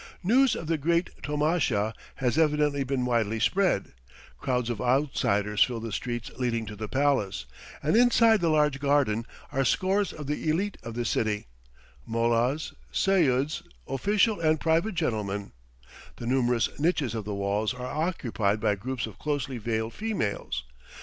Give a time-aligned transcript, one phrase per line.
[0.23, 3.93] News of the great tomasha has evidently been widely spread,
[4.39, 7.45] crowds of outsiders fill the streets leading to the palace,
[7.83, 11.45] and inside the large garden are scores of the elite of the city,
[12.03, 15.51] mollahs, seyuds, official and private gentlemen;
[16.15, 20.63] the numerous niches of the walls are occupied by groups of closely veiled females.